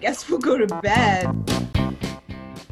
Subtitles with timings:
[0.00, 1.26] guess we'll go to bed.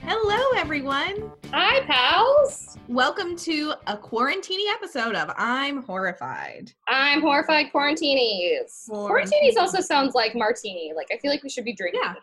[0.03, 1.33] Hello, everyone.
[1.53, 2.79] Hi, pals.
[2.87, 6.73] Welcome to a quarantini episode of I'm Horrified.
[6.87, 8.89] I'm horrified quarantinis.
[8.89, 10.93] Quarantinis also sounds like martini.
[10.95, 12.01] Like I feel like we should be drinking.
[12.05, 12.15] Yeah.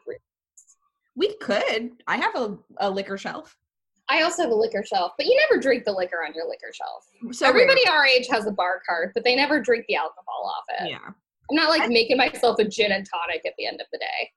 [1.16, 1.91] We could.
[2.08, 3.58] I have a, a liquor shelf.
[4.09, 6.72] I also have a liquor shelf, but you never drink the liquor on your liquor
[6.73, 7.35] shelf.
[7.35, 10.63] So Everybody our age has a bar cart, but they never drink the alcohol off
[10.81, 10.91] it.
[10.91, 10.99] Yeah.
[11.05, 13.98] I'm not like I- making myself a gin and tonic at the end of the
[13.98, 14.31] day.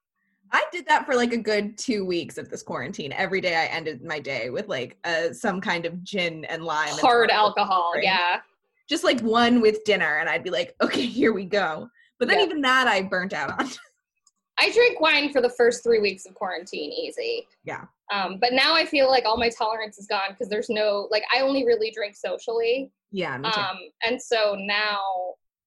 [0.53, 3.13] I did that for like a good two weeks of this quarantine.
[3.13, 6.91] Every day I ended my day with like uh, some kind of gin and lime.
[6.99, 8.07] Hard some alcohol, drink.
[8.07, 8.41] yeah.
[8.89, 11.89] Just like one with dinner, and I'd be like, okay, here we go.
[12.19, 12.45] But then Yeah.
[12.47, 13.69] even that I burnt out on.
[14.59, 17.47] I drank wine for the first three weeks of quarantine, easy.
[17.65, 17.85] Yeah.
[18.11, 21.25] Um, but now I feel like all my tolerance is gone because there's no like
[21.37, 22.91] I only really drink socially.
[23.11, 23.61] yeah, me too.
[23.61, 24.99] Um, and so now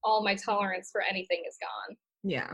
[0.04, 1.98] all my tolerance for anything is gone.
[2.24, 2.54] yeah.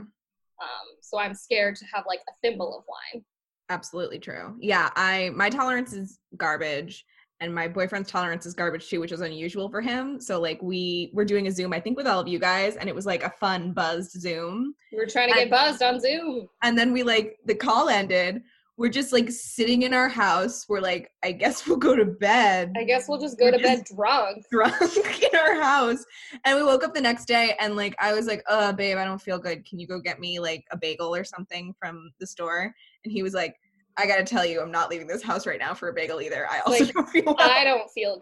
[0.62, 3.24] Um, so I'm scared to have like a thimble of wine.
[3.70, 4.56] Absolutely true.
[4.60, 7.06] Yeah, I my tolerance is garbage
[7.42, 10.22] and my boyfriend's tolerance is garbage too, which is unusual for him.
[10.22, 12.88] So like we were doing a Zoom, I think with all of you guys, and
[12.88, 14.74] it was like a fun buzzed Zoom.
[14.92, 16.48] We were trying to get And- buzzed on Zoom.
[16.62, 18.42] And then we like the call ended.
[18.78, 20.66] We're just like sitting in our house.
[20.68, 22.74] We're like, I guess we'll go to bed.
[22.78, 24.44] I guess we'll just go We're to bed drunk.
[24.52, 26.04] drunk in our house.
[26.44, 29.06] And we woke up the next day and like I was like, uh babe, I
[29.06, 29.66] don't feel good.
[29.66, 32.74] Can you go get me like a bagel or something from the store?
[33.06, 33.56] And he was like,
[33.98, 36.46] I gotta tell you, I'm not leaving this house right now for a bagel either.
[36.50, 37.36] I also Like, don't feel well.
[37.40, 38.20] I don't feel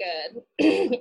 [0.59, 0.99] good.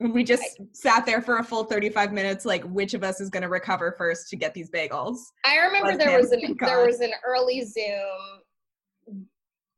[0.00, 3.50] we just sat there for a full 35 minutes, like which of us is gonna
[3.50, 5.18] recover first to get these bagels?
[5.44, 8.40] I remember there was an thank there was an early Zoom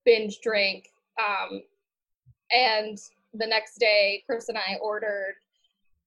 [0.05, 0.89] binge drink,
[1.19, 1.63] um,
[2.53, 2.99] and
[3.33, 5.35] the next day, Chris and I ordered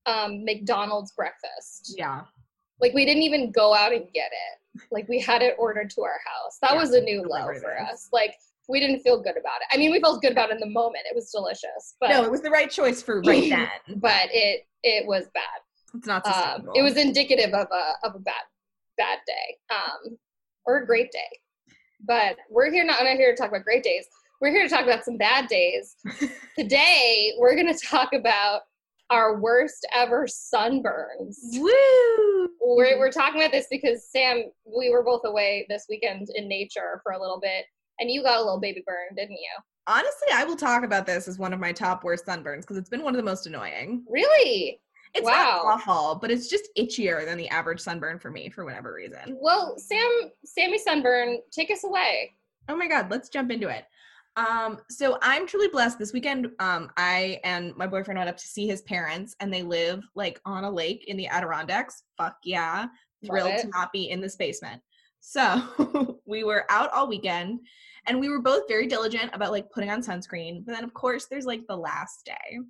[0.06, 1.94] um, McDonald's breakfast.
[1.96, 2.22] Yeah.
[2.80, 4.82] Like we didn't even go out and get it.
[4.90, 6.58] Like we had it ordered to our house.
[6.62, 7.82] That Yeah, was a new low for it.
[7.92, 8.08] us.
[8.12, 8.34] Like
[8.68, 9.66] we didn't feel good about it.
[9.72, 11.04] I mean, we felt good about it in the moment.
[11.10, 13.68] It was delicious, but no, it was the right choice for right then.
[14.00, 15.42] but it it was bad.
[15.94, 18.44] it's not Um, it was indicative of a of a bad
[18.96, 20.16] bad day, um,
[20.64, 21.40] or a great day.
[22.04, 24.06] But we're here not, not here to talk about great days.
[24.40, 25.96] We're here to talk about some bad days.
[26.58, 28.62] Today, we're going to talk about
[29.10, 31.36] our worst ever sunburns.
[31.54, 32.48] Woo!
[32.60, 37.00] We're, we're talking about this because Sam, we were both away this weekend in nature
[37.02, 37.64] for a little bit,
[37.98, 39.50] and you got a little baby burn, didn't you?
[39.86, 42.90] Honestly, I will talk about this as one of my top worst sunburns because it's
[42.90, 44.04] been one of the most annoying.
[44.08, 44.80] Really?
[45.14, 45.62] It's Wow.
[45.64, 49.36] not awful, but it's just itchier than the average sunburn for me for whatever reason.
[49.40, 52.34] Well, Sam, Sammy Sunburn, take us away.
[52.68, 53.84] Oh my god, let's jump into it.
[54.36, 55.98] Um, so I'm truly blessed.
[55.98, 59.62] This weekend, um, I and my boyfriend went up to see his parents, and they
[59.62, 62.04] live like on a lake in the Adirondacks.
[62.16, 62.90] Fuck yeah, Love
[63.26, 63.62] thrilled it.
[63.62, 64.80] to not be in this basement.
[65.20, 67.60] So we were out all weekend,
[68.06, 70.64] and we were both very diligent about like putting on sunscreen.
[70.64, 72.60] But then, of course, there's like the last day,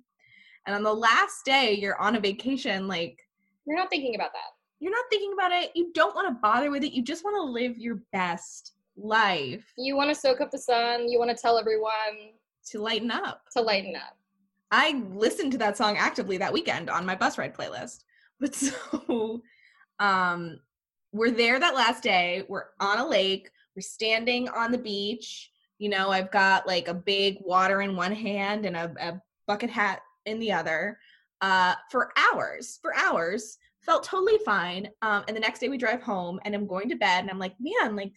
[0.69, 3.27] and on the last day, you're on a vacation, like
[3.65, 4.51] You're not thinking about that.
[4.79, 5.71] you're not thinking about it.
[5.73, 6.93] You don't want to bother with it.
[6.93, 11.09] You just want to live your best life You want to soak up the sun.
[11.09, 12.33] You want to tell everyone
[12.69, 13.41] to lighten up.
[13.53, 14.15] to lighten up.
[14.71, 18.03] I listened to that song actively that weekend on my bus ride playlist.
[18.39, 19.41] But so
[19.99, 20.59] um
[21.11, 22.43] we're there that last day.
[22.47, 23.49] We're on a lake.
[23.75, 25.49] We're standing on the beach.
[25.79, 29.69] You know, I've got like a big water in one hand and a, a bucket
[29.71, 30.97] hat in the other.
[31.41, 32.79] Uh for hours.
[32.81, 33.57] For hours.
[33.81, 34.87] Felt totally fine.
[35.01, 37.39] Um and the next day we drive home and I'm going to bed and I'm
[37.39, 38.13] like, man, like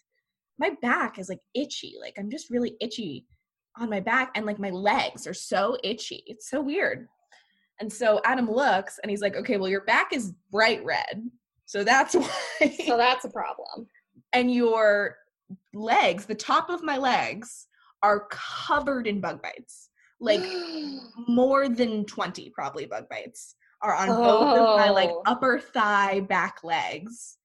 [0.58, 1.94] my back is like itchy.
[2.00, 3.26] Like I'm just really itchy
[3.76, 6.22] on my back and like my legs are so itchy.
[6.26, 7.08] It's so weird.
[7.80, 11.28] And so Adam looks and he's like, okay, well, your back is bright red.
[11.64, 12.14] So that's
[12.60, 12.76] why.
[12.86, 13.88] So that's a problem.
[14.34, 15.16] and your
[15.74, 17.66] legs, the top of my legs,
[18.02, 19.88] are covered in bug bites.
[20.22, 20.42] Like
[21.28, 25.22] more than 20 probably bug bites are on both of my like Oh.
[25.26, 27.36] upper thigh back legs.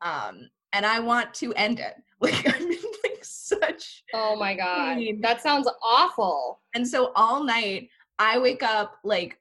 [0.00, 1.94] Um, and I want to end it.
[2.20, 5.20] Like I'm in like such oh my god, Pain.
[5.20, 6.62] that sounds awful.
[6.74, 9.38] And so all night, I wake up like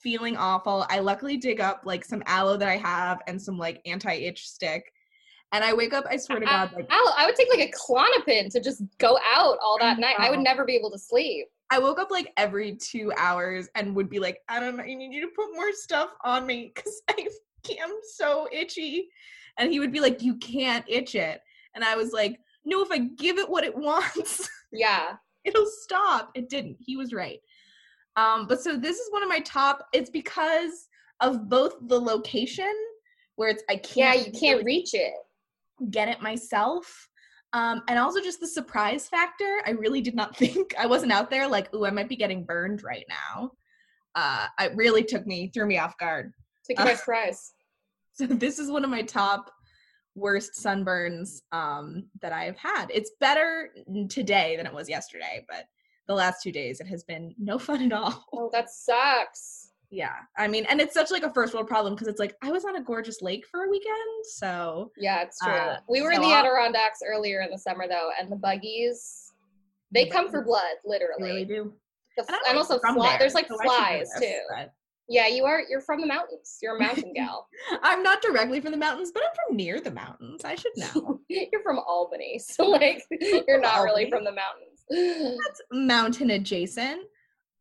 [0.00, 0.86] feeling awful.
[0.88, 4.46] I luckily dig up like some aloe that I have and some like anti itch
[4.48, 4.90] stick.
[5.52, 7.72] And I wake up, I swear to God, like Al, I would take like a
[7.72, 10.16] Klonopin to just go out all that night.
[10.18, 11.46] I would never be able to sleep.
[11.74, 14.94] I woke up like every two hours and would be like, I don't know, I
[14.94, 17.26] need you to put more stuff on me because I
[17.82, 19.08] am so itchy.
[19.58, 21.40] And he would be like, You can't itch it.
[21.74, 24.48] And I was like, No, if I give it what it wants.
[24.70, 25.16] Yeah.
[25.44, 26.30] it'll stop.
[26.36, 26.76] It didn't.
[26.78, 27.40] He was right.
[28.14, 29.88] Um, but so this is one of my top.
[29.92, 30.88] It's because
[31.20, 32.72] of both the location
[33.34, 35.12] where it's I can't Yeah, you can't really reach it.
[35.90, 37.08] get it myself.
[37.54, 39.60] Um, and also just the surprise factor.
[39.64, 42.44] I really did not think I wasn't out there like, ooh, I might be getting
[42.44, 43.52] burned right now.
[44.14, 46.32] Uh, it really took me, threw me off guard.
[46.68, 47.52] Took you by surprise.
[48.12, 49.50] So this is one of my top
[50.14, 52.86] worst sunburns um, that I have had.
[52.90, 53.70] It's better
[54.08, 55.64] today than it was yesterday, but
[56.06, 58.24] the last two days it has been no fun at all.
[58.32, 59.70] Oh, that sucks.
[59.94, 62.50] Yeah, I mean, and it's such like a first world problem because it's like I
[62.50, 63.94] was on a gorgeous lake for a weekend,
[64.24, 65.52] so yeah, it's true.
[65.52, 68.36] Uh, we were so in the I'll- Adirondacks earlier in the summer though, and the
[68.36, 69.32] buggies,
[69.92, 71.22] they The come for blood, literally.
[71.22, 71.72] really do.
[72.16, 73.10] The And and also fly.
[73.10, 74.40] there, There's like so I should know flies this, too.
[74.50, 74.72] but-
[75.08, 75.60] Yeah, you are.
[75.68, 76.58] You're from the mountains.
[76.62, 77.46] You're a mountain gal.
[77.82, 80.44] I'm not directly from the mountains, but I'm from near the mountains.
[80.44, 81.20] I should know.
[81.28, 83.04] you're from Albany, so like
[83.46, 84.80] you're not really from the mountains.
[85.44, 87.02] That's mountain adjacent.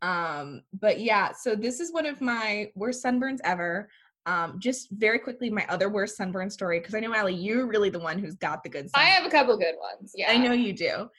[0.03, 3.89] Um, but yeah, so this is one of my worst sunburns ever.
[4.25, 7.89] Um, just very quickly, my other worst sunburn story, because I know Allie, you're really
[7.89, 10.11] the one who's got the good I have a couple good ones.
[10.15, 11.09] Yeah, I know you do.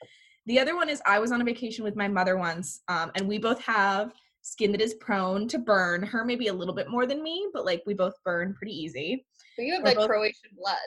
[0.45, 3.27] The other one is I was on a vacation with my mother once, um, and
[3.27, 6.03] we both have skin that is prone to burn.
[6.03, 9.25] Her maybe a little bit more than me, but like we both burn pretty easy.
[9.55, 10.77] So you have We're like both- Croatian blood,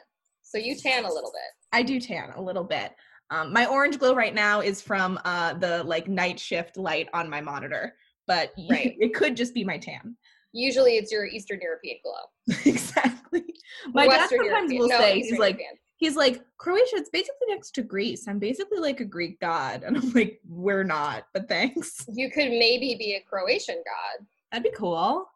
[0.42, 1.68] so you tan a little bit.
[1.72, 2.92] I do tan a little bit.
[3.30, 7.28] Um, my orange glow right now is from uh, the like night shift light on
[7.28, 7.94] my monitor,
[8.26, 8.96] but Right.
[8.98, 10.16] it could just be my tan.
[10.52, 12.56] Usually, it's your Eastern European glow.
[12.64, 13.44] exactly.
[13.92, 14.78] My dad Western sometimes European.
[14.80, 15.78] will no, say Eastern he's like European.
[15.98, 16.96] he's like Croatia.
[16.96, 18.26] It's basically next to Greece.
[18.26, 22.06] I'm basically like a Greek god, and I'm like, we're not, but thanks.
[22.14, 24.26] you could maybe be a Croatian god.
[24.50, 25.26] That'd be cool.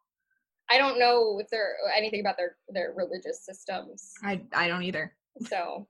[0.70, 4.10] I don't know if they're anything about their their religious systems.
[4.24, 5.14] I I don't either.
[5.46, 5.86] So,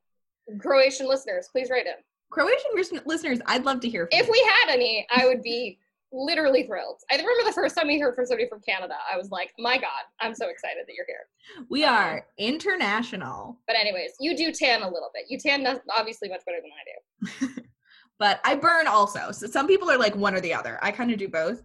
[0.59, 1.95] Croatian listeners, please write in.
[2.31, 4.33] Croatian listeners, I'd love to hear from If you.
[4.33, 5.79] we had any, I would be
[6.13, 6.99] literally thrilled.
[7.11, 8.95] I remember the first time we heard from somebody from Canada.
[9.13, 13.59] I was like, "My God, I'm so excited that you're here." we are international.
[13.67, 15.25] But anyways, you do tan a little bit.
[15.29, 17.63] You tan obviously much better than I do.
[18.19, 19.31] but I burn also.
[19.33, 20.79] So some people are like one or the other.
[20.83, 21.63] I kind of do both.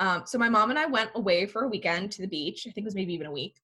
[0.00, 2.66] Um, so my mom and I went away for a weekend to the beach.
[2.68, 3.56] I think it was maybe even a week.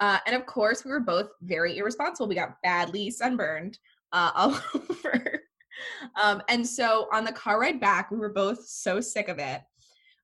[0.00, 2.28] Uh, and of course, we were both very irresponsible.
[2.28, 3.78] We got badly sunburned
[4.12, 5.42] uh, all over.
[6.22, 9.62] Um, and so on the car ride back, we were both so sick of it.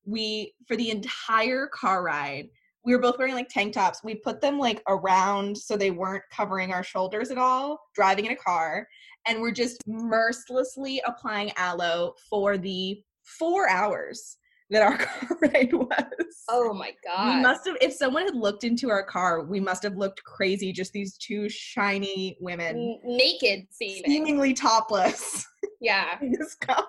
[0.04, 2.48] We, for the entire car ride,
[2.84, 4.02] we were both wearing like tank tops.
[4.02, 8.32] We put them like around so they weren't covering our shoulders at all, driving in
[8.32, 8.88] a car
[9.28, 14.37] and we're just mercilessly applying aloe for the four hours
[14.70, 16.34] that our car ride was.
[16.48, 17.36] Oh my God.
[17.36, 20.72] We must have, if someone had looked into our car, we must have looked crazy.
[20.72, 24.02] Just these two shiny women, N- naked seeming.
[24.04, 25.46] seemingly topless
[25.80, 26.18] Yeah.
[26.20, 26.86] in this car.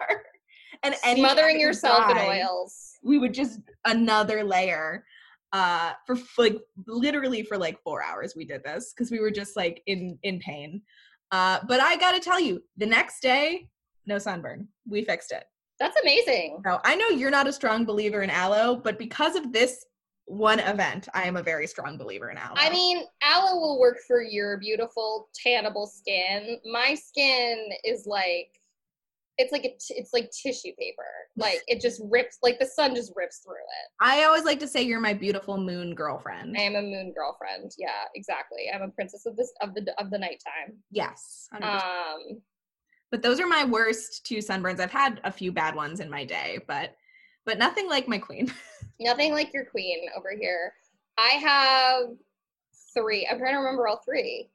[0.83, 2.93] And Smothering yourself in oils.
[3.03, 5.03] We would just another layer
[5.51, 9.55] uh for like literally for like four hours we did this because we were just
[9.57, 10.79] like in in pain
[11.31, 13.67] uh but i gotta tell you the next day
[14.05, 15.45] no sunburn we fixed it
[15.79, 16.61] That's amazing.
[16.65, 19.85] no i know you're not a strong believer in aloe but because of this
[20.25, 23.97] one event i am a very strong believer in aloe I mean, aloe will work
[24.07, 26.59] for your beautiful tannable skin.
[26.71, 28.49] My skin is like
[29.39, 31.01] it's like a t- it's like tissue paper.
[31.37, 33.87] Like it just rips like the sun just rips through it.
[34.01, 37.71] i always like to say you're my beautiful moon girlfriend I am a moon girlfriend.
[37.77, 38.65] Yeah, exactly.
[38.74, 40.77] I'm a princess of this of the of the nighttime.
[40.91, 41.63] yes 100%.
[41.63, 42.41] Um
[43.12, 46.24] but those are my worst two sunburns i've had a few bad ones in my
[46.24, 46.96] day but
[47.46, 48.51] but nothing like my queen
[49.00, 50.74] nothing like your queen over here.
[51.18, 52.10] I have
[52.94, 53.28] three.
[53.30, 54.50] I'm trying to remember all three.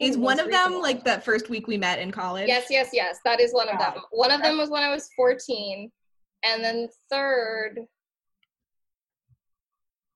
[0.00, 2.48] Is one of them like that first week we met in college?
[2.48, 3.18] Yes, yes, yes.
[3.24, 3.94] That is one of them.
[4.10, 5.90] One of them was when I was 14.
[6.44, 7.78] And then third,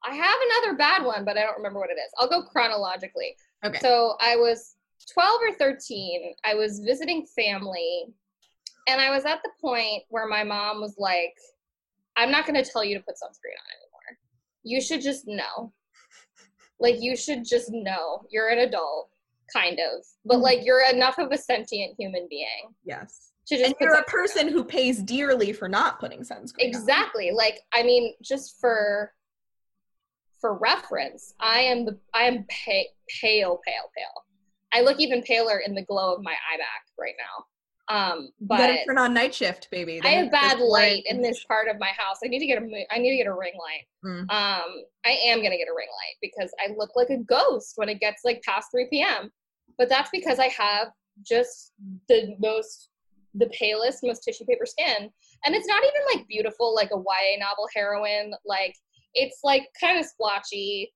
[0.05, 2.11] I have another bad one, but I don't remember what it is.
[2.19, 3.37] I'll go chronologically.
[3.65, 3.79] Okay.
[3.79, 4.76] So I was
[5.13, 6.35] 12 or 13.
[6.45, 8.07] I was visiting family.
[8.89, 11.35] And I was at the point where my mom was like,
[12.17, 14.19] I'm not going to tell you to put sunscreen on anymore.
[14.63, 15.73] You should just know.
[16.79, 18.23] Like, you should just know.
[18.31, 19.11] You're an adult,
[19.53, 20.05] kind of.
[20.25, 23.33] But, like, you're enough of a sentient human being yes.
[23.49, 24.53] to just And you're a person on.
[24.53, 26.65] who pays dearly for not putting sunscreen.
[26.65, 26.69] on.
[26.69, 27.31] Exactly.
[27.33, 29.13] Like, I mean, just for
[30.41, 34.23] for reference, I am the I am pa- pale, pale, pale.
[34.73, 37.45] I look even paler in the glow of my iMac right now.
[37.89, 40.01] Um, You but gotta turn on night shift, baby.
[40.01, 42.19] I Then have bad light in this part of my house.
[42.25, 43.87] I need to get a I I need to get a ring light.
[44.05, 44.21] Mm.
[44.23, 44.71] Um,
[45.05, 48.01] I am gonna get a ring light because I look like a ghost when it
[48.01, 49.31] gets like past 3 p.m.
[49.79, 50.89] But that's because I have
[51.23, 51.73] just
[52.09, 52.91] the most
[53.35, 55.11] the palest, most tissue paper skin.
[55.45, 58.33] And it's not even like beautiful like a YA novel heroine.
[58.45, 58.75] Like
[59.15, 60.93] it's like kind of splotchy.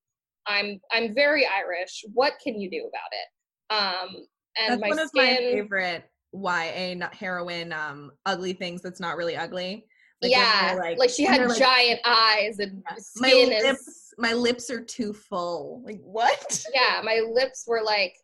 [0.46, 2.04] I'm I'm very Irish.
[2.14, 3.28] What can you do about it?
[3.70, 4.26] Um
[4.58, 9.16] and That's my one of my favorite YA not heroine um ugly things that's not
[9.16, 9.86] really ugly.
[10.20, 14.00] when yeah, they're, like, she had they're, like, giant eyes and my skin is lips
[14.20, 15.82] my lips are too full.
[15.84, 16.64] Like what?
[16.74, 18.14] yeah, my lips were like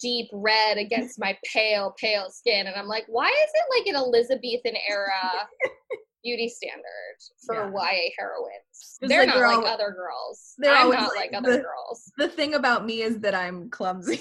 [0.00, 2.66] deep red against my pale, pale skin.
[2.66, 5.48] And I'm like, why is it like an Elizabethan era
[6.24, 7.16] beauty standard
[7.46, 7.70] for Yeah.
[7.70, 8.98] YA heroines.
[9.00, 10.54] They're like, not they're like al- other girls.
[10.58, 12.10] they're I'm not like, like, other the- girls.
[12.18, 14.20] The thing about me is that I'm clumsy.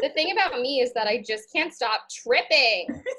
[0.00, 3.02] The thing about me is that I just can't stop tripping.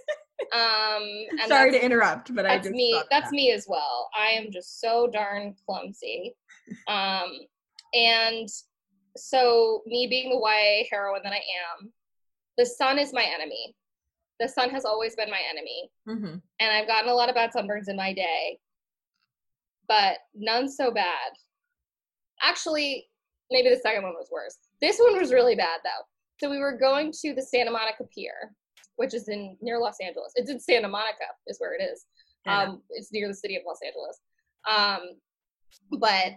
[0.54, 3.36] Um, and Sorry to interrupt, but I that's just me that's that.
[3.36, 6.34] me as well i am just so darn clumsy
[6.88, 7.28] um
[7.94, 8.48] and
[9.18, 11.44] so me being the ya heroine that i
[11.82, 11.92] am
[12.58, 13.75] the sun is my enemy
[14.39, 15.91] the sun has always been my enemy.
[16.08, 16.41] Mhm.
[16.60, 18.60] and i've gotten a lot of bad sunburns in my day
[19.88, 21.31] but none so bad.
[22.41, 23.08] Actually
[23.51, 24.60] maybe the second one was worse.
[24.79, 26.03] This one was really bad though.
[26.39, 28.53] So we were going to the santa monica pier
[28.98, 30.31] which is in near los angeles.
[30.36, 32.05] It's in santa monica is where it is.
[32.46, 34.19] Um, it's near the city of Los Angeles.
[34.67, 35.19] Um,
[36.00, 36.34] but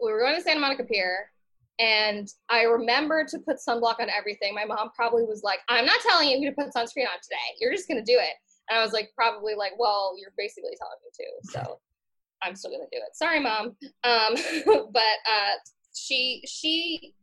[0.00, 1.32] we were going to Santa Monica Pier,
[1.80, 4.54] and I remember to put sunblock on everything.
[4.54, 7.56] My mom probably was like, "I'm not telling you to put sunscreen on today.
[7.58, 8.34] You're just gonna do it."
[8.68, 11.80] And I was like, probably like, "Well, you're basically telling me to, so
[12.42, 13.76] I'm still gonna do it." Sorry, mom.
[14.04, 14.34] Um,
[14.92, 15.54] but uh,
[15.94, 17.14] she she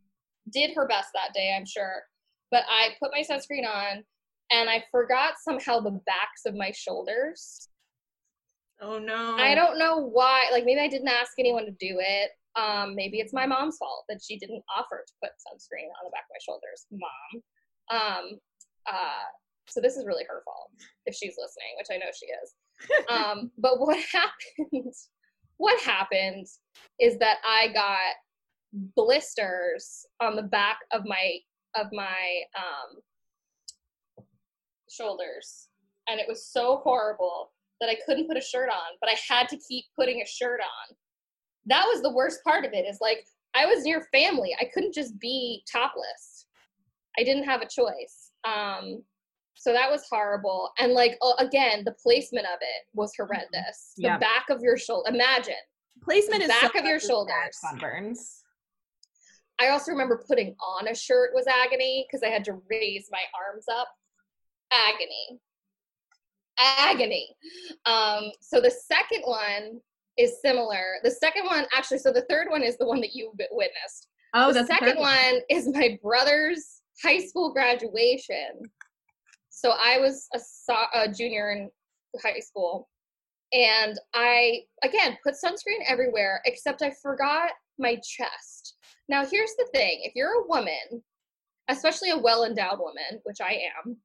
[0.51, 2.03] did her best that day, I'm sure.
[2.49, 4.03] But I put my sunscreen on,
[4.51, 7.69] and I forgot somehow the backs of my shoulders.
[8.81, 9.35] oh no.
[9.37, 10.49] I don't know why.
[10.51, 12.31] Like maybe I didn't ask anyone to do it.
[12.57, 16.11] Um, maybe it's my mom's fault that she didn't offer to put sunscreen on the
[16.11, 16.85] back of my shoulders.
[16.91, 17.41] Mom.
[17.89, 18.39] Um,
[18.91, 19.29] uh,
[19.67, 20.71] so this is really her fault
[21.05, 22.53] if she's listening, which I know she is.
[23.09, 24.93] Um, but what happened?
[25.57, 26.45] What happened
[26.99, 28.13] is that I got
[28.95, 31.37] blisters on the back of my
[31.75, 32.99] of my um,
[34.89, 35.69] shoulders,
[36.07, 39.47] and it was so horrible that I couldn't put a shirt on, but I had
[39.49, 40.95] to keep putting a shirt on.
[41.67, 42.85] That was the worst part of it.
[42.85, 44.55] Is like I was near family.
[44.59, 46.45] I couldn't just be topless.
[47.19, 48.31] I didn't have a choice.
[48.45, 49.03] Um,
[49.55, 50.71] so that was horrible.
[50.77, 53.93] And like again, the placement of it was horrendous.
[53.97, 54.17] The Yeah.
[54.17, 55.09] back of your shoulder.
[55.09, 55.55] Imagine.
[56.03, 57.57] Placement is back so of your shoulders.
[57.63, 58.41] Sunburns.
[59.59, 63.23] I also remember putting on a shirt was agony because I had to raise my
[63.47, 63.87] arms up.
[64.71, 65.39] Agony.
[66.59, 67.35] Agony.
[67.85, 69.81] Um, so the second one
[70.17, 70.97] is similar.
[71.03, 74.07] The second one, actually, so the third one is the one that you witnessed.
[74.33, 78.61] Oh, the second one is my brother's high school graduation.
[79.49, 81.69] So I was a, so- a junior in
[82.21, 82.89] high school,
[83.53, 88.75] and I again put sunscreen everywhere except I forgot my chest.
[89.09, 91.03] Now here's the thing: if you're a woman,
[91.69, 93.97] especially a well-endowed woman, which I am,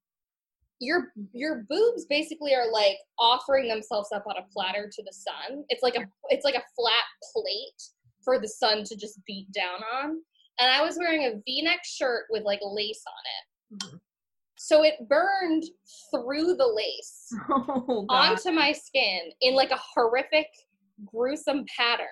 [0.83, 5.65] your your boobs basically are like offering themselves up on a platter to the sun.
[5.69, 7.83] It's like a it's like a flat plate
[8.25, 10.11] for the sun to just beat down on.
[10.59, 13.85] And I was wearing a V-neck shirt with like lace on it.
[13.85, 14.01] Mhm.
[14.57, 15.65] So it burned
[16.12, 20.47] through the lace Oh, onto my skin in like a horrific,
[21.05, 22.07] gruesome pattern.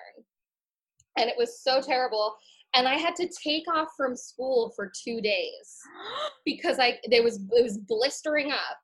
[1.17, 2.35] And it was so terrible.
[2.73, 5.77] And I had to take off from school for two days
[6.45, 8.77] because I there was it was blistering up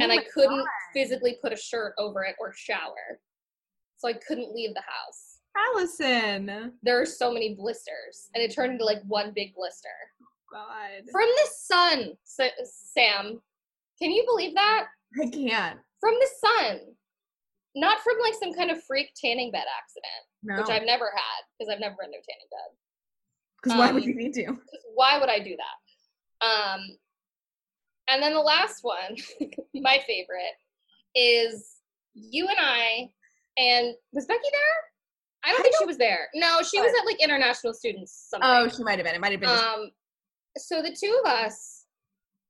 [0.00, 0.66] and Oh I couldn't God.
[0.94, 3.20] physically put a shirt over it or shower.
[3.98, 5.38] So I couldn't leave the house.
[5.54, 6.72] Allison.
[6.82, 9.88] There are so many blisters, and it turned into like one big blister
[10.52, 11.02] God.
[11.12, 12.12] from the sun.
[12.24, 13.40] Sam,
[14.00, 14.86] can you believe that?
[15.22, 15.78] I can't.
[16.00, 16.80] From the sun,
[17.74, 20.56] not from like some kind of freak tanning bed accident, No.
[20.56, 22.76] which I've never had because I've never been to a tanning bed.
[23.62, 24.58] Because why would um, you need to?
[24.94, 26.46] why would I do that?
[26.46, 26.80] Um,
[28.08, 29.16] and then the last one,
[29.74, 30.56] my favorite,
[31.14, 31.76] is
[32.14, 33.08] you and I.
[33.58, 34.60] And was Becky there?
[35.44, 36.28] I don't I think she was there.
[36.34, 38.48] No, she was at like international students something.
[38.48, 39.14] Oh, she might have been.
[39.14, 39.50] It might have been.
[39.50, 39.90] Um,
[40.56, 41.84] so the two of us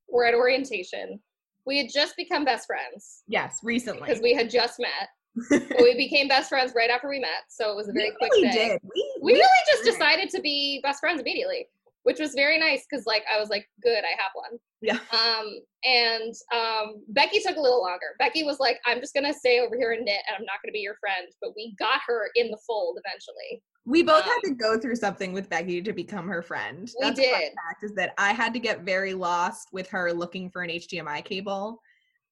[0.09, 1.21] were at orientation.
[1.67, 4.03] We had just become best friends yes, recently.
[4.07, 5.09] because we had just met.
[5.81, 8.33] We became best friends right after we met, so it was a very we quick
[8.33, 8.81] really did.
[8.83, 11.69] We, We really just decided to be best friends immediately,
[12.03, 14.59] which was very nice because like I was like, good, I have one.
[14.83, 14.99] Yeah.
[15.13, 18.13] Um, and um, Becky took a little longer.
[18.19, 20.73] Becky was like, I'm just gonna stay over here and knit, and I'm not gonna
[20.73, 21.29] be your friend.
[21.41, 23.63] But we got her in the fold eventually.
[23.85, 26.89] We both had Um, to go through something with Becky to become her friend.
[27.01, 27.53] We That's did.
[27.55, 31.25] Fact is that I had to get very lost with her looking for an HDMI
[31.25, 31.81] cable,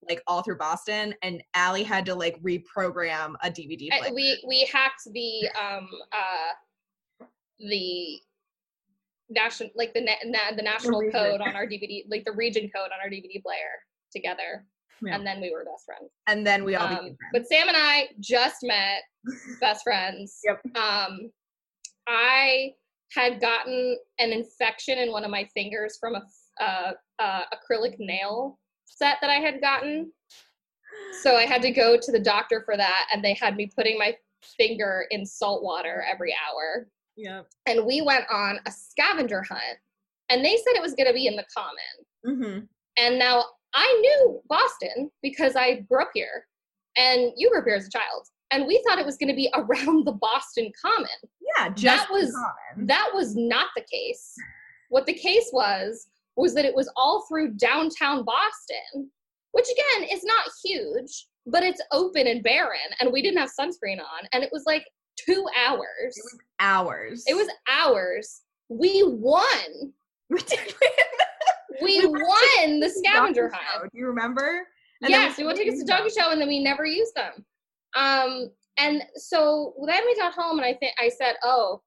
[0.09, 4.65] like all through Boston, and Allie had to like reprogram a DVD I- we we
[4.73, 7.27] hacked the um uh
[7.59, 8.21] the
[9.29, 11.13] national like the na- na- the national region.
[11.13, 13.83] code on our DVD like the region code on our DVD player.
[14.13, 14.67] together,
[15.03, 15.15] Yeah.
[15.15, 16.11] and then we were best friends.
[16.27, 17.31] And then we all Um, became friends.
[17.33, 19.03] but Sam and I just met,
[19.61, 20.41] best friends.
[20.45, 20.61] Yep.
[20.77, 21.31] Um,
[22.07, 22.75] I
[23.13, 26.23] had gotten an infection in one of my fingers from a
[26.63, 30.13] uh, uh, acrylic nail set that I had gotten.
[31.23, 33.99] So I had to go to the doctor for that, and they had me putting
[33.99, 34.15] my
[34.57, 36.89] finger in salt water every hour.
[37.17, 37.47] Yep.
[37.67, 39.79] And we went on a scavenger hunt,
[40.31, 41.77] and they said it was going to be in the common.
[42.27, 42.65] Mm-hmm.
[42.99, 46.47] And now I knew Boston because I grew up here,
[46.97, 48.27] and you grew up here as a child.
[48.53, 51.09] And we thought it was going to be around the Boston Common.
[51.67, 52.87] Yeah, just the was- common.
[52.87, 54.35] That was not the case.
[54.89, 59.11] What the case was was that it was all through downtown Boston,
[59.53, 63.99] which again is not huge, but it's open and barren, and we didn't have sunscreen
[63.99, 64.85] on, and it was like
[65.17, 66.17] two hours.
[66.17, 67.25] It was hours.
[67.27, 68.43] It was hours.
[68.69, 69.93] We won.
[70.31, 70.39] We.
[71.83, 73.91] We We won the scavenger hunt.
[73.91, 74.67] Do you remember?
[75.03, 77.45] And yes, we went to the doggy show and then we never used them.
[77.97, 81.83] Um, and so then we got home and I think I said, "Oh,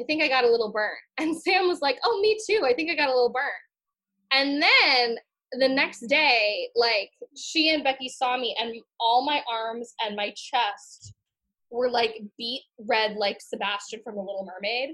[0.00, 2.64] I think I got a little burnt." And Sam was like, "Oh, me too.
[2.64, 3.52] I think I got a little burnt."
[4.32, 5.16] And then
[5.52, 10.32] the next day, like she and Becky saw me, and all my arms and my
[10.36, 11.14] chest
[11.70, 14.90] were like beet red, like Sebastian from The Little Mermaid,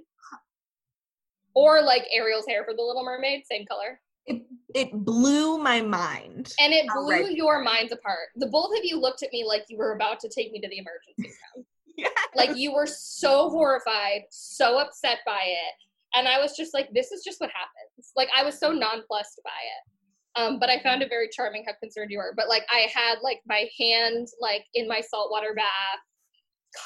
[1.54, 4.00] or like Ariel's hair for The Little Mermaid, same color.
[4.26, 4.42] It
[4.74, 6.52] it blew my mind.
[6.58, 8.28] And it blew your minds apart.
[8.36, 10.68] The both of you looked at me like you were about to take me to
[10.68, 11.66] the emergency room.
[11.96, 12.08] Yeah.
[12.34, 15.74] like you were so horrified, so upset by it.
[16.16, 18.10] And I was just like, this is just what happens.
[18.16, 19.90] Like I was so nonplussed by it.
[20.36, 22.34] Um, but I found it very charming how concerned you were.
[22.36, 26.00] But like I had like my hand like in my saltwater bath,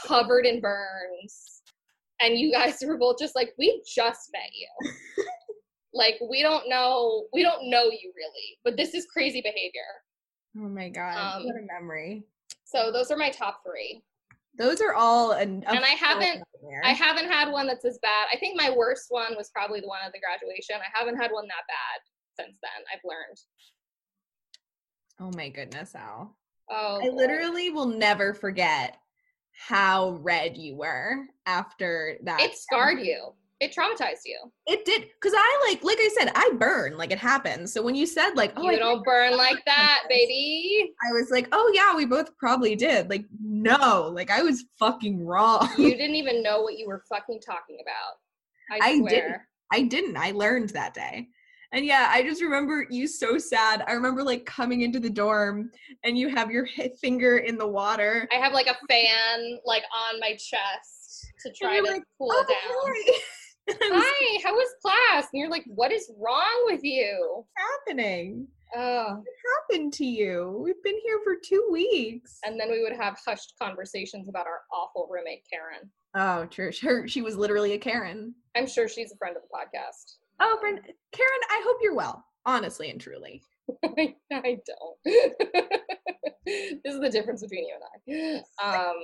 [0.06, 1.62] covered in burns.
[2.20, 4.92] And you guys were both just like, we just met you.
[5.94, 9.80] like we don't know we don't know you really, but this is crazy behavior.
[10.56, 12.24] Oh my god, Um, what a memory.
[12.64, 14.02] So those are my top three.
[14.56, 16.42] Those are all an And I haven't-
[16.84, 18.26] I haven't had one that's as bad.
[18.32, 20.76] I think my worst one was probably the one at the graduation.
[20.76, 22.84] I haven't had one that bad since then.
[22.92, 23.38] I've learned.
[25.20, 26.36] Oh my goodness, Al.
[26.68, 28.96] Oh, I literally will never forget
[29.52, 32.40] how red you were after that.
[32.40, 33.32] it scarred you.
[33.60, 34.38] It traumatized you.
[34.66, 37.72] It did because I like, like I said, I burn like it happens.
[37.72, 40.16] So when you said like, oh, you think don't burn like that, this.
[40.16, 40.92] baby.
[41.08, 43.10] I was like, oh yeah, we both probably did.
[43.10, 45.68] Like, no, like I was fucking wrong.
[45.76, 48.80] You didn't even know what you were fucking talking about.
[48.82, 49.10] I I swear.
[49.10, 49.40] didn't.
[49.72, 50.16] I didn't.
[50.16, 51.26] I learned that day.
[51.72, 53.84] And yeah, I just remember you so sad.
[53.86, 55.70] I remember like coming into the dorm
[56.04, 56.66] and you have your
[57.00, 58.28] finger in the water.
[58.32, 62.44] I have like a fan like on my chest to try to like, cool "Oh,
[62.48, 62.94] down.
[63.68, 65.28] hi." And I was Hi, how was class?
[65.32, 67.18] And you're like, what is wrong with you?
[67.36, 67.48] What's
[67.86, 68.46] happening?
[68.76, 69.14] Oh.
[69.16, 69.24] What
[69.70, 70.60] happened to you?
[70.62, 72.38] We've been here for two weeks.
[72.44, 75.90] And then we would have hushed conversations about our awful roommate, Karen.
[76.14, 76.70] oh, true.
[76.82, 78.34] Her, she was literally a Karen.
[78.56, 80.16] I'm sure she's a friend of the podcast.
[80.40, 80.80] Oh, friend,
[81.12, 82.24] Karen, I hope you're well.
[82.46, 83.42] Honestly and truly.
[83.84, 84.96] I, I don't.
[86.46, 88.42] this is the difference between you and I.
[88.88, 88.94] Um,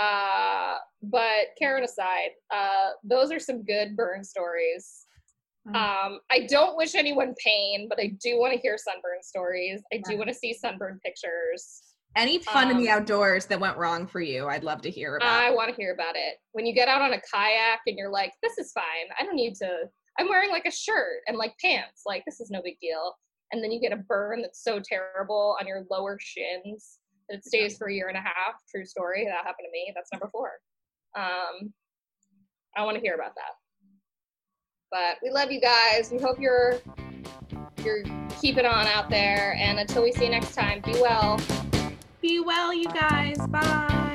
[0.00, 5.06] uh, but Karen aside, uh, those are some good burn stories.
[5.68, 5.76] Mm.
[5.76, 9.82] Um, I don't wish anyone pain, but I do want to hear sunburn stories.
[9.92, 11.82] I do want to see sunburn pictures.
[12.16, 15.16] Any fun in the Um, outdoors that went wrong for you, I'd love to hear
[15.16, 15.28] about.
[15.28, 16.36] I want to hear about it.
[16.52, 19.08] When you get out on a kayak and you're like, this is fine.
[19.18, 22.02] I don't need to, I'm wearing like a shirt and like pants.
[22.04, 23.14] Like, this is no big deal.
[23.52, 27.76] And then you get a burn that's so terrible on your lower shins it stays
[27.76, 28.54] for a year and a half.
[28.70, 29.24] True story.
[29.24, 29.92] That happened to me.
[29.94, 30.50] That's number four.
[31.16, 31.72] Um,
[32.76, 33.52] I want to hear about that.
[34.90, 36.10] But we love you guys.
[36.10, 36.80] We hope you're
[37.84, 38.04] you're
[38.40, 39.56] keeping on out there.
[39.58, 41.40] And until we see you next time, be well.
[42.20, 43.38] Be well, you guys.
[43.48, 44.11] Bye.